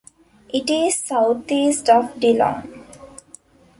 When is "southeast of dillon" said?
0.97-2.85